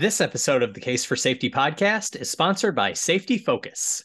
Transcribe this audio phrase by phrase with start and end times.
[0.00, 4.02] This episode of the Case for Safety podcast is sponsored by Safety Focus.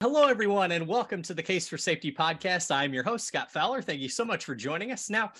[0.00, 2.74] Hello, everyone, and welcome to the Case for Safety podcast.
[2.74, 3.82] I'm your host, Scott Fowler.
[3.82, 5.10] Thank you so much for joining us.
[5.10, 5.32] Now,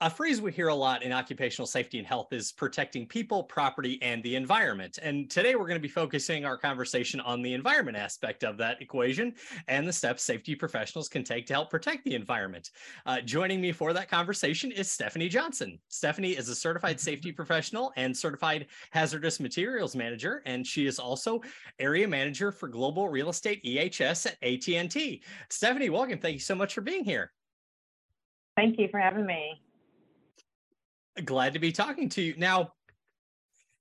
[0.00, 4.00] a phrase we hear a lot in occupational safety and health is protecting people, property,
[4.00, 5.00] and the environment.
[5.02, 8.80] And today we're going to be focusing our conversation on the environment aspect of that
[8.80, 9.34] equation
[9.66, 12.70] and the steps safety professionals can take to help protect the environment.
[13.06, 15.80] Uh, joining me for that conversation is Stephanie Johnson.
[15.88, 21.40] Stephanie is a certified safety professional and certified hazardous materials manager, and she is also
[21.80, 25.22] area manager for global real estate EHS at AT&T.
[25.50, 26.20] Stephanie, welcome.
[26.20, 27.32] Thank you so much for being here.
[28.56, 29.60] Thank you for having me
[31.24, 32.34] glad to be talking to you.
[32.36, 32.72] Now,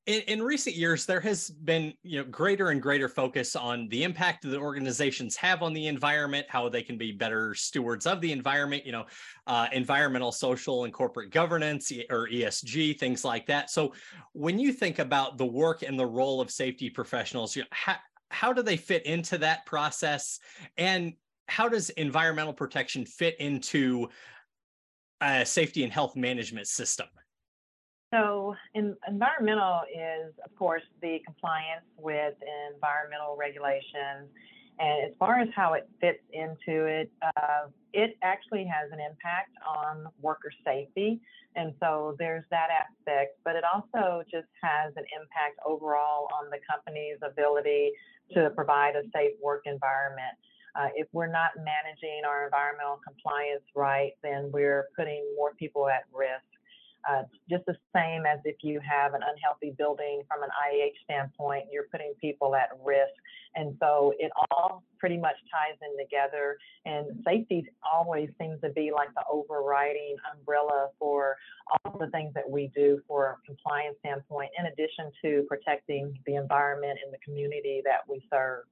[0.08, 4.04] in, in, recent years, there has been you know greater and greater focus on the
[4.04, 8.32] impact that organizations have on the environment, how they can be better stewards of the
[8.32, 9.06] environment, you know,
[9.48, 13.70] uh, environmental, social, and corporate governance or ESG, things like that.
[13.70, 13.94] So,
[14.32, 17.98] when you think about the work and the role of safety professionals, you know, how,
[18.32, 20.40] how do they fit into that process,
[20.78, 21.14] and
[21.50, 24.08] how does environmental protection fit into
[25.20, 27.08] a safety and health management system?
[28.14, 32.36] So, in, environmental is, of course, the compliance with
[32.74, 34.32] environmental regulations.
[34.80, 39.52] And as far as how it fits into it, uh, it actually has an impact
[39.66, 41.20] on worker safety.
[41.56, 46.60] And so there's that aspect, but it also just has an impact overall on the
[46.70, 47.92] company's ability
[48.34, 50.38] to provide a safe work environment.
[50.76, 56.04] Uh, if we're not managing our environmental compliance right, then we're putting more people at
[56.14, 56.46] risk
[57.10, 61.66] uh, just the same as if you have an unhealthy building from an IAH standpoint,
[61.72, 63.14] you're putting people at risk.
[63.56, 66.58] And so it all pretty much ties in together.
[66.86, 71.38] And safety always seems to be like the overriding umbrella for
[71.84, 76.36] all the things that we do for a compliance standpoint, in addition to protecting the
[76.36, 78.64] environment and the community that we serve.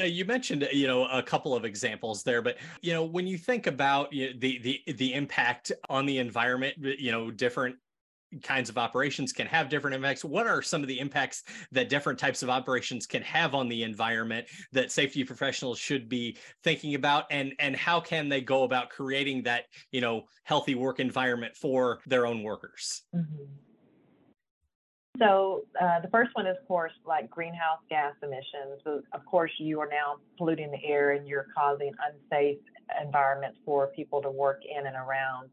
[0.00, 3.36] Uh, you mentioned you know a couple of examples there but you know when you
[3.36, 7.74] think about you know, the the the impact on the environment you know different
[8.42, 11.42] kinds of operations can have different impacts what are some of the impacts
[11.72, 16.36] that different types of operations can have on the environment that safety professionals should be
[16.62, 21.00] thinking about and and how can they go about creating that you know healthy work
[21.00, 23.42] environment for their own workers mm-hmm.
[25.18, 28.80] So uh, the first one is, of course, like greenhouse gas emissions.
[28.82, 32.58] So of course, you are now polluting the air and you're causing unsafe
[33.00, 35.50] environments for people to work in and around.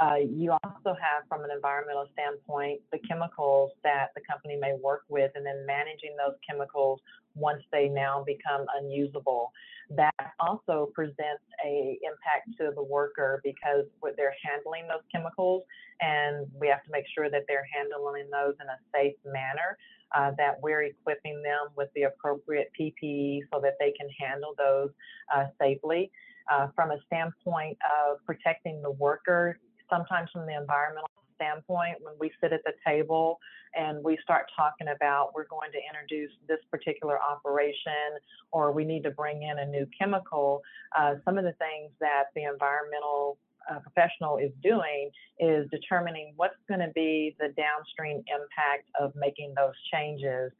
[0.00, 5.02] Uh, you also have, from an environmental standpoint, the chemicals that the company may work
[5.08, 7.00] with, and then managing those chemicals
[7.36, 9.52] once they now become unusable.
[9.90, 13.84] That also presents a impact to the worker because
[14.16, 15.62] they're handling those chemicals,
[16.00, 19.78] and we have to make sure that they're handling those in a safe manner.
[20.14, 24.90] Uh, that we're equipping them with the appropriate PPE so that they can handle those
[25.34, 26.08] uh, safely.
[26.52, 29.58] Uh, from a standpoint of protecting the worker,
[29.90, 33.38] sometimes from the environmental standpoint, when we sit at the table
[33.74, 38.18] and we start talking about we're going to introduce this particular operation
[38.52, 40.62] or we need to bring in a new chemical,
[40.96, 43.38] uh, some of the things that the environmental
[43.70, 49.54] uh, professional is doing is determining what's going to be the downstream impact of making
[49.56, 50.52] those changes.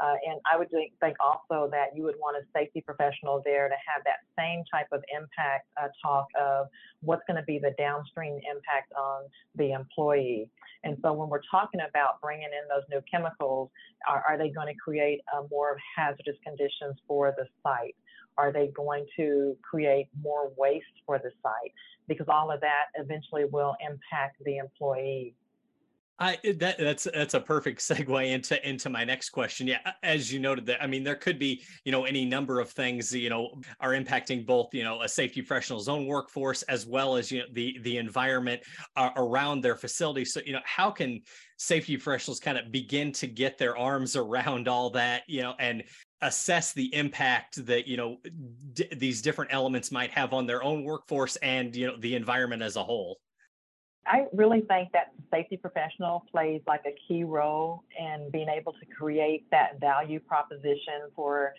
[0.00, 3.74] Uh, and I would think also that you would want a safety professional there to
[3.74, 6.66] have that same type of impact uh, talk of
[7.00, 9.24] what's going to be the downstream impact on
[9.56, 10.50] the employee.
[10.84, 13.70] And so when we're talking about bringing in those new chemicals,
[14.08, 17.96] are, are they going to create uh, more hazardous conditions for the site?
[18.36, 21.72] Are they going to create more waste for the site?
[22.06, 25.34] Because all of that eventually will impact the employee.
[26.18, 29.66] I eh, that that's that's a perfect segue into into my next question.
[29.66, 32.70] Yeah, as you noted that I mean there could be, you know, any number of
[32.70, 37.16] things, you know, are impacting both, you know, a safety professional's own workforce as well
[37.16, 38.62] as you know the the environment
[38.96, 40.24] uh, around their facility.
[40.24, 41.20] So, you know, how can
[41.56, 45.84] safety professionals kind of begin to get their arms around all that, you know, and
[46.22, 48.16] assess the impact that you know
[48.72, 52.60] d- these different elements might have on their own workforce and you know the environment
[52.60, 53.20] as a whole
[54.08, 58.86] I really think that safety professional plays like a key role in being able to
[58.86, 61.52] create that value proposition for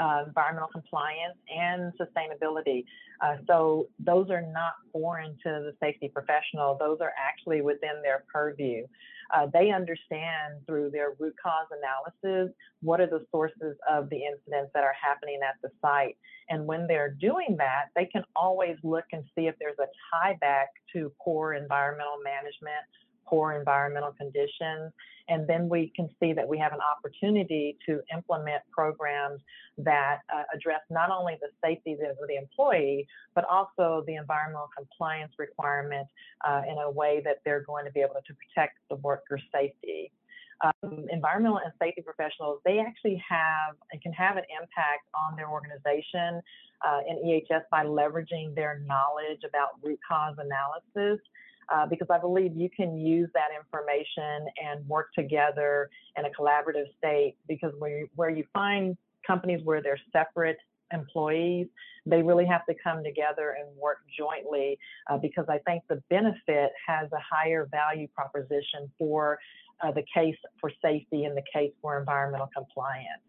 [0.00, 2.84] uh, environmental compliance and sustainability.
[3.20, 6.76] Uh, so those are not foreign to the safety professional.
[6.78, 8.86] Those are actually within their purview.
[9.34, 14.70] Uh, they understand through their root cause analysis what are the sources of the incidents
[14.74, 16.16] that are happening at the site.
[16.50, 20.36] And when they're doing that, they can always look and see if there's a tie
[20.40, 22.84] back to poor environmental management
[23.26, 24.92] poor environmental conditions.
[25.28, 29.40] And then we can see that we have an opportunity to implement programs
[29.78, 31.98] that uh, address not only the safety of
[32.28, 36.06] the employee, but also the environmental compliance requirement
[36.46, 40.10] uh, in a way that they're going to be able to protect the worker's safety.
[40.62, 45.48] Um, environmental and safety professionals, they actually have and can have an impact on their
[45.50, 46.40] organization
[46.86, 51.20] uh, in EHS by leveraging their knowledge about root cause analysis
[51.72, 56.86] uh, because I believe you can use that information and work together in a collaborative
[56.98, 57.36] state.
[57.48, 58.96] Because where you, where you find
[59.26, 60.58] companies where they're separate
[60.92, 61.68] employees,
[62.04, 64.78] they really have to come together and work jointly
[65.10, 69.38] uh, because I think the benefit has a higher value proposition for
[69.82, 73.22] uh, the case for safety and the case for environmental compliance.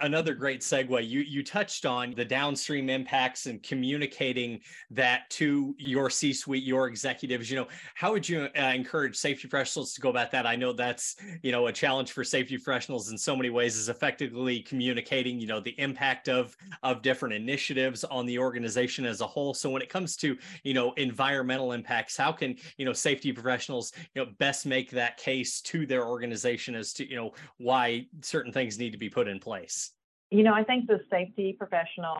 [0.00, 1.08] Another great segue.
[1.08, 4.60] You you touched on the downstream impacts and communicating
[4.90, 7.50] that to your C-suite, your executives.
[7.50, 10.46] You know, how would you uh, encourage safety professionals to go about that?
[10.46, 13.88] I know that's you know a challenge for safety professionals in so many ways is
[13.88, 15.40] effectively communicating.
[15.40, 19.54] You know, the impact of of different initiatives on the organization as a whole.
[19.54, 23.92] So when it comes to you know environmental impacts, how can you know safety professionals
[24.14, 28.52] you know best make that case to their organization as to you know why certain
[28.52, 29.87] things need to be put in place?
[30.30, 32.18] You know, I think the safety professional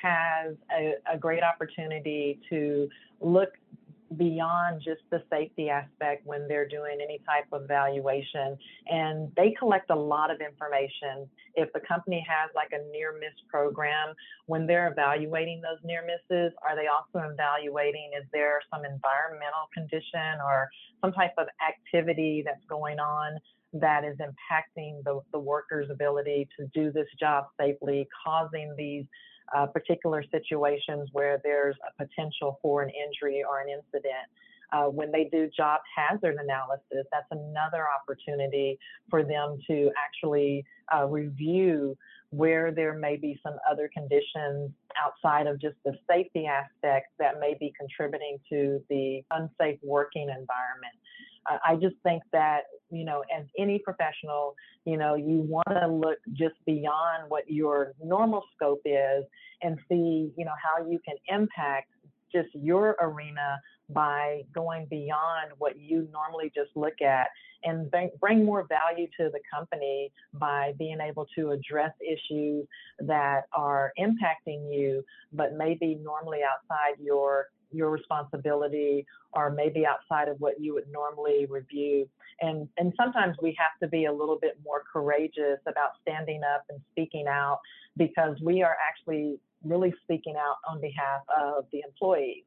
[0.00, 2.88] has a, a, great opportunity to
[3.20, 3.50] look
[4.16, 8.56] beyond just the safety aspect when they're doing any type of evaluation.
[8.86, 11.28] And they collect a lot of information.
[11.56, 14.14] If the company has like a near miss program,
[14.46, 20.40] when they're evaluating those near misses, are they also evaluating is there some environmental condition
[20.44, 20.68] or
[21.02, 23.38] some type of activity that's going on
[23.72, 29.04] that is impacting the, the worker's ability to do this job safely, causing these
[29.56, 34.28] uh, particular situations where there's a potential for an injury or an incident.
[34.70, 38.78] Uh, when they do job hazard analysis, that's another opportunity
[39.08, 40.62] for them to actually
[40.94, 41.96] uh, review
[42.30, 44.70] where there may be some other conditions
[45.02, 50.92] outside of just the safety aspect that may be contributing to the unsafe working environment.
[51.64, 54.54] I just think that, you know, as any professional,
[54.84, 59.24] you know, you want to look just beyond what your normal scope is
[59.62, 61.88] and see, you know, how you can impact
[62.32, 63.58] just your arena
[63.90, 67.28] by going beyond what you normally just look at
[67.64, 67.90] and
[68.20, 72.66] bring more value to the company by being able to address issues
[73.00, 75.02] that are impacting you,
[75.32, 81.46] but maybe normally outside your your responsibility or maybe outside of what you would normally
[81.48, 82.08] review.
[82.40, 86.64] And, and sometimes we have to be a little bit more courageous about standing up
[86.68, 87.58] and speaking out
[87.96, 92.44] because we are actually really speaking out on behalf of the employees.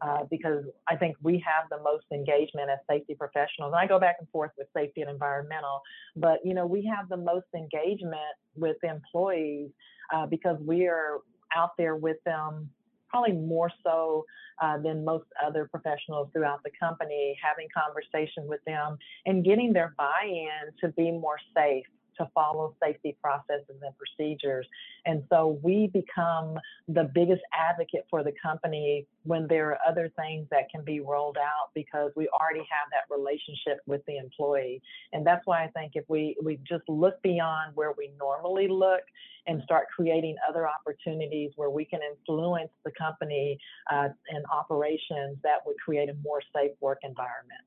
[0.00, 3.72] Uh, because I think we have the most engagement as safety professionals.
[3.72, 5.80] And I go back and forth with safety and environmental,
[6.16, 9.70] but you know we have the most engagement with employees
[10.12, 11.18] uh, because we are
[11.54, 12.70] out there with them
[13.12, 14.24] probably more so
[14.60, 19.94] uh, than most other professionals throughout the company, having conversation with them and getting their
[19.98, 21.86] buy-in to be more safe
[22.18, 24.66] to follow safety processes and procedures.
[25.06, 30.46] And so we become the biggest advocate for the company when there are other things
[30.50, 34.82] that can be rolled out because we already have that relationship with the employee.
[35.12, 39.02] And that's why I think if we, we just look beyond where we normally look
[39.46, 43.58] and start creating other opportunities where we can influence the company
[43.90, 47.60] uh, and operations, that would create a more safe work environment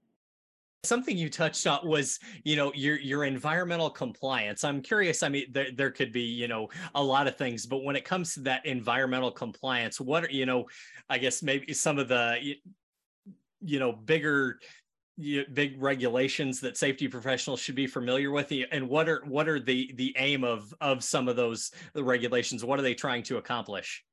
[0.88, 4.63] something you touched on was you know your your environmental compliance.
[4.63, 7.84] I'm curious i mean there, there could be you know a lot of things but
[7.84, 10.65] when it comes to that environmental compliance what are you know
[11.10, 12.56] i guess maybe some of the
[13.62, 14.60] you know bigger
[15.54, 19.92] big regulations that safety professionals should be familiar with and what are what are the
[19.96, 22.65] the aim of of some of those regulations?
[22.65, 24.04] What are they trying to accomplish?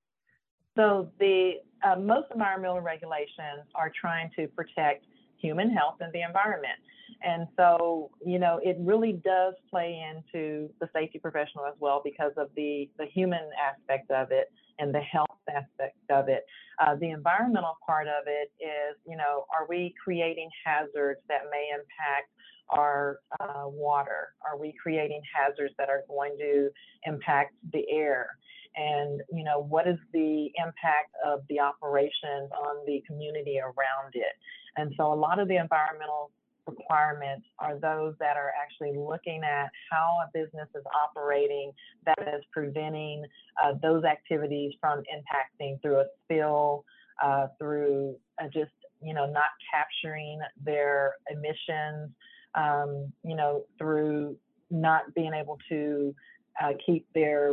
[0.77, 5.05] So the uh, most environmental regulations are trying to protect
[5.43, 6.79] human health and the environment.
[7.25, 12.33] And so, you know, it really does play into the safety professional as well because
[12.37, 16.45] of the, the human aspect of it and the health aspect of it.
[16.81, 21.69] Uh, the environmental part of it is, you know, are we creating hazards that may
[21.73, 22.31] impact
[22.71, 24.35] our uh, water?
[24.45, 26.71] Are we creating hazards that are going to
[27.05, 28.31] impact the air?
[28.75, 34.33] And, you know, what is the impact of the operations on the community around it?
[34.77, 36.31] And so a lot of the environmental
[36.67, 41.73] requirements are those that are actually looking at how a business is operating
[42.07, 43.25] that is preventing
[43.63, 46.85] uh, those activities from impacting through a spill,
[47.23, 48.71] uh, through uh, just
[49.03, 52.11] you know not capturing their emissions,
[52.55, 54.37] um, you know through
[54.71, 56.15] not being able to
[56.63, 57.53] uh, keep their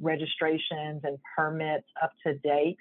[0.00, 2.78] registrations and permits up to date.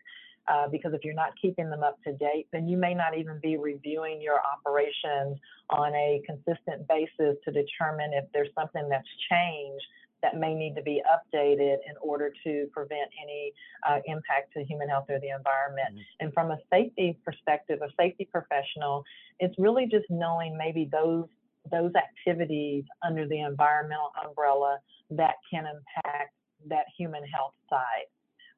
[0.47, 3.39] Uh, because if you're not keeping them up to date, then you may not even
[3.41, 5.37] be reviewing your operations
[5.69, 9.85] on a consistent basis to determine if there's something that's changed
[10.21, 13.53] that may need to be updated in order to prevent any
[13.87, 15.89] uh, impact to human health or the environment.
[15.91, 16.25] Mm-hmm.
[16.25, 19.03] And from a safety perspective, a safety professional,
[19.39, 21.25] it's really just knowing maybe those
[21.71, 24.79] those activities under the environmental umbrella
[25.11, 26.33] that can impact
[26.67, 28.07] that human health side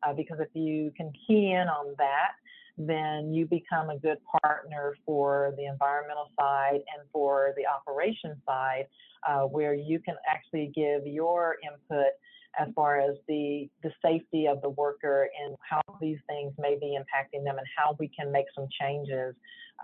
[0.03, 2.31] uh, because if you can key in on that,
[2.77, 8.87] then you become a good partner for the environmental side and for the operation side,
[9.27, 12.13] uh, where you can actually give your input
[12.59, 16.97] as far as the the safety of the worker and how these things may be
[16.97, 19.35] impacting them and how we can make some changes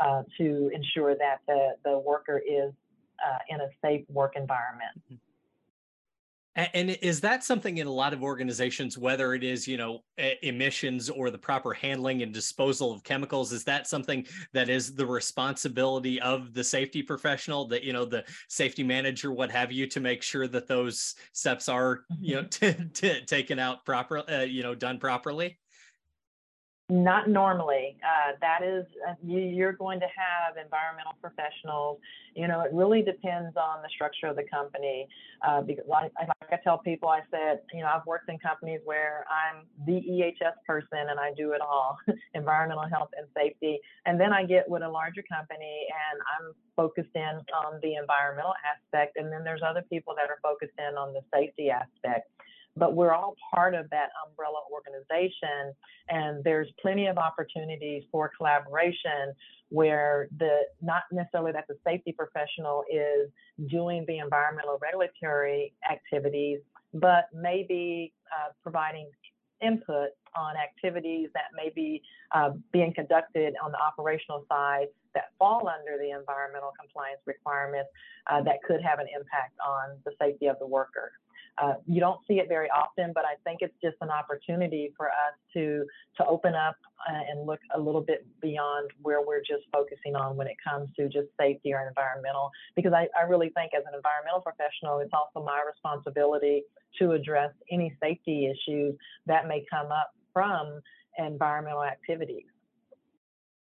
[0.04, 2.74] uh, to ensure that the the worker is
[3.26, 4.92] uh, in a safe work environment.
[5.06, 5.27] Mm-hmm.
[6.58, 10.00] And is that something in a lot of organizations, whether it is, you know,
[10.42, 15.06] emissions or the proper handling and disposal of chemicals, is that something that is the
[15.06, 20.00] responsibility of the safety professional, that, you know, the safety manager, what have you, to
[20.00, 22.88] make sure that those steps are, you know, mm-hmm.
[22.92, 25.60] t- t- taken out properly, uh, you know, done properly?
[26.90, 27.98] Not normally.
[28.00, 32.00] Uh, that is, uh, you, are going to have environmental professionals.
[32.34, 35.06] You know, it really depends on the structure of the company.
[35.46, 38.80] Uh, because, like, like, I tell people, I said, you know, I've worked in companies
[38.86, 41.98] where I'm the EHS person and I do it all
[42.34, 43.80] environmental health and safety.
[44.06, 48.54] And then I get with a larger company and I'm focused in on the environmental
[48.64, 49.18] aspect.
[49.18, 52.32] And then there's other people that are focused in on the safety aspect
[52.78, 55.74] but we're all part of that umbrella organization.
[56.10, 59.34] And there's plenty of opportunities for collaboration
[59.70, 63.30] where the not necessarily that the safety professional is
[63.70, 66.60] doing the environmental regulatory activities,
[66.94, 69.10] but maybe uh, providing
[69.62, 72.02] input on activities that may be
[72.36, 77.90] uh, being conducted on the operational side that fall under the environmental compliance requirements
[78.30, 81.12] uh, that could have an impact on the safety of the worker.
[81.58, 85.08] Uh, you don't see it very often, but I think it's just an opportunity for
[85.08, 85.86] us to
[86.18, 86.76] to open up
[87.10, 90.90] uh, and look a little bit beyond where we're just focusing on when it comes
[90.98, 92.52] to just safety or environmental.
[92.76, 96.64] Because I, I really think as an environmental professional, it's also my responsibility
[97.00, 98.96] to address any safety issues
[99.26, 100.80] that may come up from
[101.18, 102.46] environmental activities.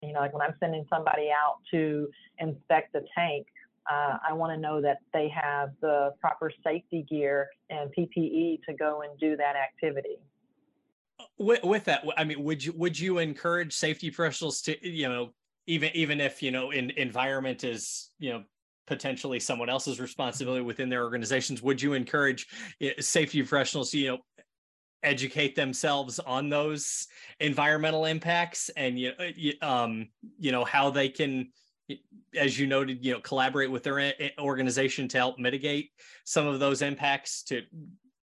[0.02, 3.46] You know, like when I'm sending somebody out to inspect a tank,
[3.90, 8.74] uh, I want to know that they have the proper safety gear and PPE to
[8.74, 10.18] go and do that activity.
[11.38, 15.30] With, with that, I mean, would you would you encourage safety professionals to you know
[15.66, 18.44] even even if you know in, environment is you know
[18.86, 22.46] potentially someone else's responsibility within their organizations would you encourage
[22.80, 24.18] eh, safety professionals to you know
[25.02, 27.06] educate themselves on those
[27.40, 31.48] environmental impacts and you know, um you know how they can
[32.36, 35.90] as you noted, you know, collaborate with their organization to help mitigate
[36.24, 37.62] some of those impacts to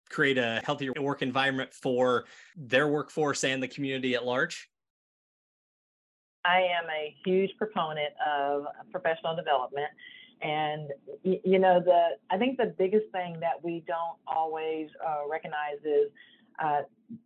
[0.08, 2.24] create a healthier work environment for
[2.56, 4.68] their workforce and the community at large?
[6.44, 9.88] I am a huge proponent of professional development.
[10.40, 10.90] And
[11.24, 16.10] you know, the I think the biggest thing that we don't always uh, recognize is
[16.62, 16.82] uh,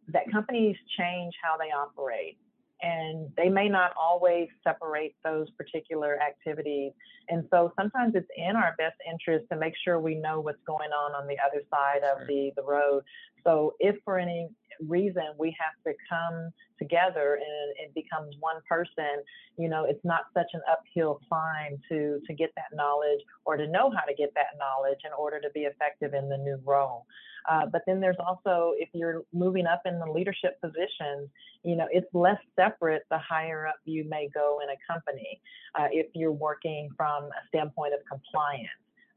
[0.08, 2.38] that companies change how they operate
[2.82, 6.92] and they may not always separate those particular activities.
[7.28, 10.90] And so sometimes it's in our best interest to make sure we know what's going
[10.90, 13.02] on on the other side of the, the road.
[13.44, 14.48] So if for any
[14.86, 19.22] reason we have to come together and it becomes one person,
[19.58, 23.66] you know, it's not such an uphill climb to to get that knowledge or to
[23.68, 27.06] know how to get that knowledge in order to be effective in the new role.
[27.50, 31.28] Uh, but then there's also, if you're moving up in the leadership positions,
[31.64, 35.40] you know, it's less separate the higher up you may go in a company
[35.78, 38.68] uh, if you're working from a standpoint of compliance.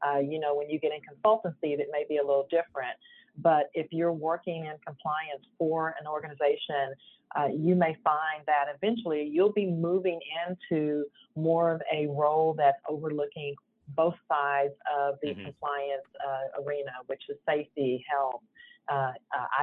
[0.06, 2.96] Uh, you know, when you get in consultancy, that may be a little different.
[3.38, 6.94] But if you're working in compliance for an organization,
[7.36, 12.78] uh, you may find that eventually you'll be moving into more of a role that's
[12.88, 13.54] overlooking
[13.88, 15.44] both sides of the mm-hmm.
[15.44, 18.42] compliance uh, arena, which is safety, health,
[18.88, 19.12] uh,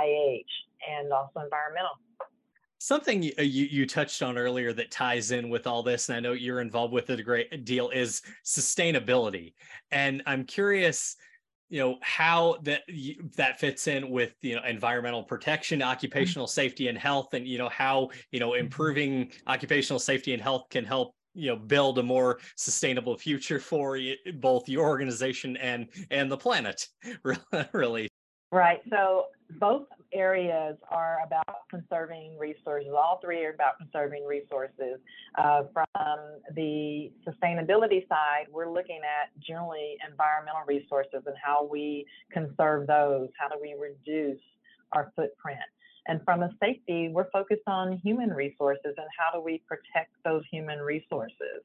[0.01, 1.91] IH, uh, and also environmental.
[2.77, 6.19] Something you, you, you touched on earlier that ties in with all this, and I
[6.19, 9.53] know you're involved with it a great deal, is sustainability.
[9.91, 11.15] And I'm curious
[11.73, 12.83] you know how that
[13.35, 17.69] that fits in with you know environmental protection occupational safety and health and you know
[17.69, 18.65] how you know mm-hmm.
[18.65, 23.97] improving occupational safety and health can help you know build a more sustainable future for
[24.35, 26.87] both your organization and and the planet
[27.73, 28.07] really
[28.53, 29.25] right so
[29.59, 32.89] both areas are about conserving resources.
[32.95, 34.99] All three are about conserving resources.
[35.37, 35.85] Uh, from
[36.55, 43.29] the sustainability side, we're looking at generally environmental resources and how we conserve those.
[43.37, 44.41] How do we reduce
[44.91, 45.59] our footprint?
[46.07, 50.43] And from a safety, we're focused on human resources and how do we protect those
[50.51, 51.63] human resources.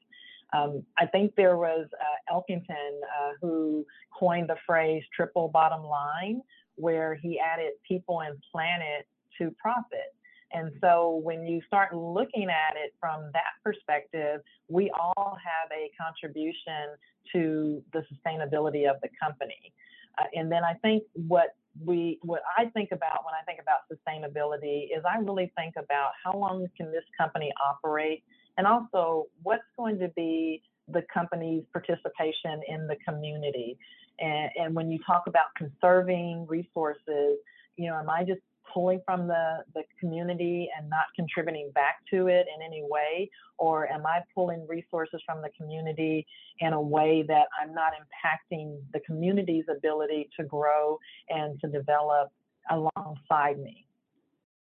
[0.53, 3.85] Um, I think there was uh, Elkington uh, who
[4.17, 6.41] coined the phrase triple bottom line,
[6.79, 9.07] where he added people and planet
[9.37, 10.15] to profit.
[10.51, 15.91] And so when you start looking at it from that perspective, we all have a
[15.99, 16.97] contribution
[17.33, 19.73] to the sustainability of the company.
[20.17, 21.55] Uh, and then I think what
[21.85, 26.11] we what I think about when I think about sustainability is I really think about
[26.23, 28.23] how long can this company operate
[28.57, 33.77] and also what's going to be the company's participation in the community.
[34.19, 37.37] And, and when you talk about conserving resources,
[37.77, 38.41] you know, am I just
[38.73, 43.29] pulling from the, the community and not contributing back to it in any way?
[43.57, 46.25] Or am I pulling resources from the community
[46.59, 52.29] in a way that I'm not impacting the community's ability to grow and to develop
[52.69, 53.85] alongside me?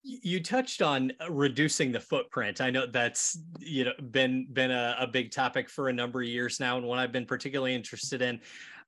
[0.10, 2.62] You touched on uh, reducing the footprint.
[2.62, 6.28] I know that's you know been been a, a big topic for a number of
[6.28, 8.40] years now, and one I've been particularly interested in.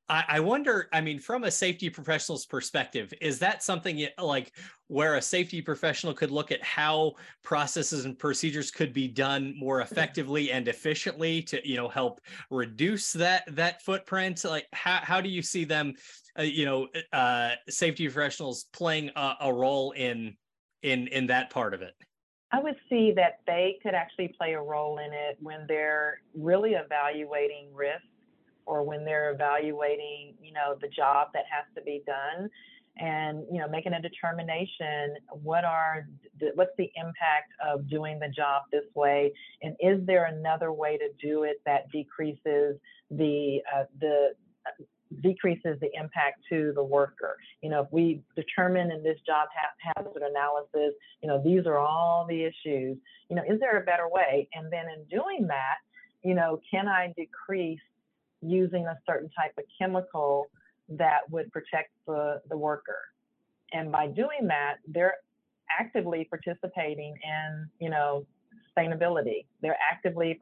[0.10, 4.54] I, wonder, I mean, from a safety professional's perspective, is that something like
[4.88, 9.82] where a safety professional could look at how processes and procedures could be done more
[9.82, 14.44] effectively and efficiently to, you know, help reduce that that footprint?
[14.44, 15.94] Like, how how do you see them,
[16.40, 20.36] uh, you know, uh, safety professionals playing a, a role in
[20.84, 21.96] in in that part of it?
[22.52, 26.72] I would see that they could actually play a role in it when they're really
[26.72, 28.04] evaluating risk
[28.65, 32.50] or when they're evaluating, you know, the job that has to be done
[32.98, 36.08] and, you know, making a determination what are
[36.56, 41.10] what's the impact of doing the job this way and is there another way to
[41.22, 42.78] do it that decreases
[43.12, 44.30] the uh, the
[45.22, 47.38] decreases the impact to the worker.
[47.62, 49.48] You know, if we determine in this job
[49.95, 52.98] hazard analysis, you know, these are all the issues,
[53.30, 54.48] you know, is there a better way?
[54.54, 55.78] And then in doing that,
[56.24, 57.80] you know, can I decrease
[58.41, 60.48] using a certain type of chemical
[60.89, 63.00] that would protect the, the worker.
[63.74, 65.15] And by doing that, they're
[65.80, 68.26] actively participating in, you know,
[68.76, 69.45] sustainability.
[69.62, 70.36] They're actively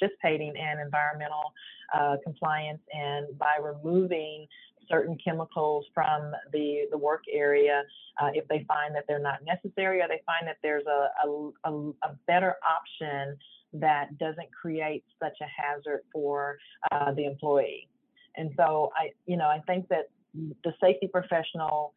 [0.00, 1.52] participating in environmental
[1.94, 4.46] uh, compliance and by removing
[4.88, 7.82] certain chemicals from the, the work area
[8.20, 11.70] uh, if they find that they're not necessary or they find that there's a, a,
[11.70, 13.36] a better option
[13.72, 16.58] that doesn't create such a hazard for
[16.90, 17.88] uh, the employee.
[18.36, 21.92] And so I, you know, I think that the safety professional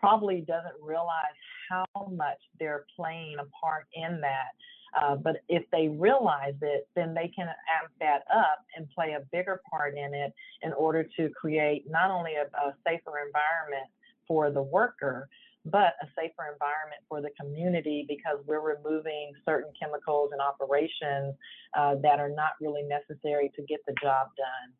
[0.00, 1.36] probably doesn't realize
[1.68, 4.52] how much they're playing a part in that.
[5.00, 9.20] Uh, but if they realize it, then they can amp that up and play a
[9.32, 13.88] bigger part in it in order to create not only a, a safer environment
[14.28, 15.28] for the worker,
[15.64, 21.34] but a safer environment for the community because we're removing certain chemicals and operations
[21.78, 24.72] uh, that are not really necessary to get the job done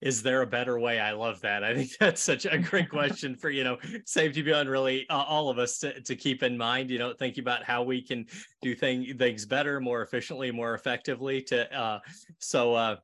[0.00, 3.34] is there a better way i love that i think that's such a great question
[3.34, 6.90] for you know safety beyond really uh, all of us to, to keep in mind
[6.90, 8.26] you know thinking about how we can
[8.62, 11.98] do thing, things better more efficiently more effectively to uh,
[12.38, 12.96] so uh,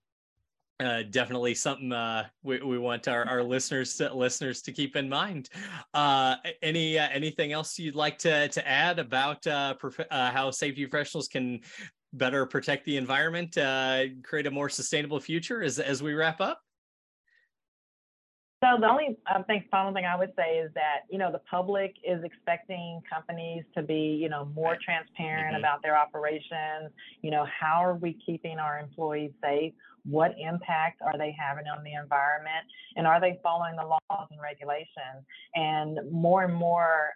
[0.83, 5.09] uh, definitely something uh, we, we want our, our listeners to, listeners to keep in
[5.09, 5.49] mind.
[5.95, 10.51] Uh, any uh, anything else you'd like to to add about uh, prof- uh, how
[10.51, 11.61] safety professionals can
[12.13, 16.61] better protect the environment, uh, create a more sustainable future as as we wrap up?
[18.63, 21.41] So the only I think final thing I would say is that you know the
[21.51, 25.65] public is expecting companies to be you know more transparent mm-hmm.
[25.65, 26.93] about their operations.
[27.23, 29.73] You know how are we keeping our employees safe?
[30.05, 34.41] what impact are they having on the environment and are they following the laws and
[34.41, 35.23] regulations
[35.55, 37.11] and more and more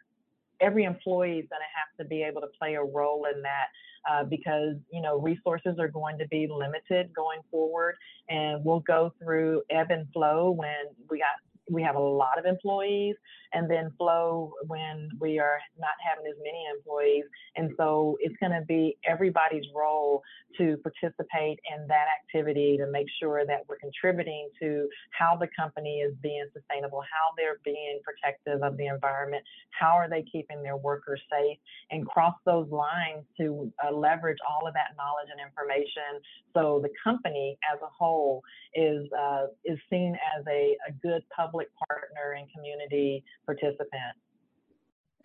[0.60, 3.66] every employee is going to have to be able to play a role in that
[4.10, 7.96] uh, because you know resources are going to be limited going forward
[8.28, 12.44] and we'll go through ebb and flow when we got we have a lot of
[12.44, 13.16] employees
[13.52, 17.24] and then flow when we are not having as many employees.
[17.56, 20.22] And so it's going to be everybody's role
[20.58, 26.00] to participate in that activity to make sure that we're contributing to how the company
[26.00, 30.76] is being sustainable, how they're being protective of the environment, how are they keeping their
[30.76, 31.58] workers safe,
[31.90, 36.20] and cross those lines to uh, leverage all of that knowledge and information
[36.56, 38.42] so the company as a whole
[38.74, 41.55] is uh, is seen as a, a good public
[41.88, 44.16] partner and community participant.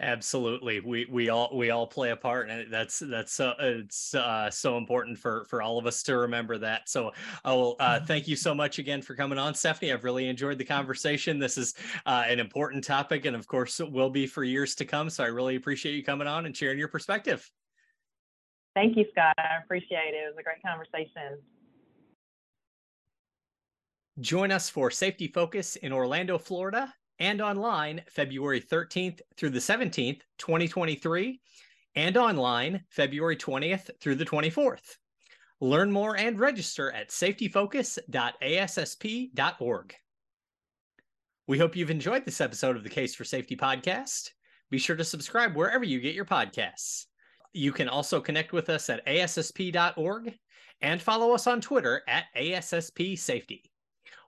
[0.04, 4.50] Absolutely, we we all we all play a part, and that's that's uh, it's uh,
[4.50, 6.90] so important for for all of us to remember that.
[6.90, 7.12] So,
[7.46, 8.06] I will uh, mm-hmm.
[8.06, 9.94] thank you so much again for coming on, Stephanie.
[9.94, 11.38] I've really enjoyed the conversation.
[11.38, 11.76] This is
[12.08, 15.08] uh, an important topic, and of course, it will be for years to come.
[15.08, 17.48] So, I really appreciate you coming on and sharing your perspective.
[18.74, 19.36] Thank you, Scott.
[19.38, 20.24] I appreciate it.
[20.26, 21.38] It was a great conversation.
[24.22, 30.22] Join us for Safety Focus in Orlando, Florida and online February 13th through the 17th,
[30.38, 31.42] 2023,
[31.96, 34.98] and online February 20th through the 24th.
[35.60, 39.96] Learn more and register at safetyfocus.assp.org.
[41.48, 44.30] We hope you've enjoyed this episode of the Case for Safety podcast.
[44.70, 47.08] Be sure to subscribe wherever you get your podcasts.
[47.54, 50.36] You can also connect with us at ASSP.org
[50.82, 53.71] and follow us on Twitter at ASSP Safety.